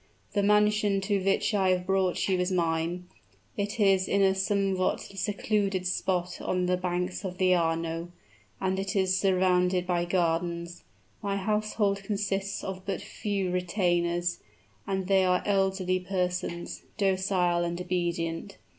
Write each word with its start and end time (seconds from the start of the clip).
The 0.33 0.41
mansion 0.41 0.99
to 1.01 1.19
which 1.23 1.53
I 1.53 1.69
have 1.69 1.85
brought 1.85 2.27
you 2.27 2.39
is 2.39 2.51
mine. 2.51 3.05
It 3.55 3.79
is 3.79 4.07
in 4.07 4.23
a 4.23 4.33
somewhat 4.33 4.99
secluded 5.01 5.85
spot 5.85 6.41
on 6.41 6.65
the 6.65 6.75
banks 6.75 7.23
of 7.23 7.37
the 7.37 7.53
Arno, 7.53 8.11
and 8.59 8.79
is 8.95 9.15
surrounded 9.19 9.85
by 9.85 10.05
gardens. 10.05 10.83
My 11.21 11.37
household 11.37 12.01
consists 12.01 12.63
of 12.63 12.83
but 12.83 12.99
few 12.99 13.51
retainers; 13.51 14.39
and 14.87 15.05
they 15.05 15.23
are 15.23 15.43
elderly 15.45 15.99
persons 15.99 16.81
docile 16.97 17.63
and 17.63 17.79
obedient. 17.79 18.57